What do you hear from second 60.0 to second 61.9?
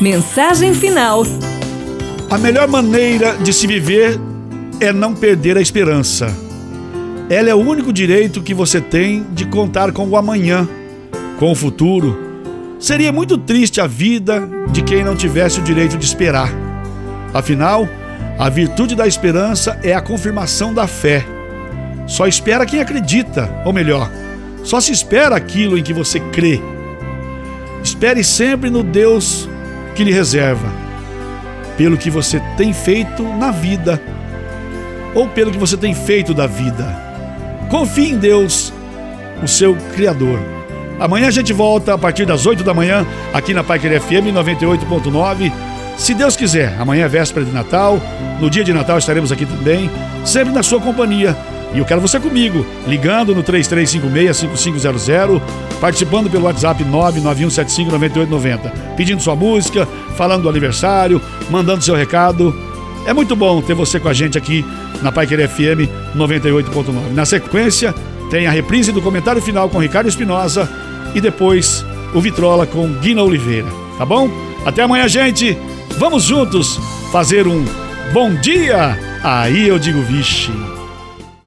falando do aniversário, mandando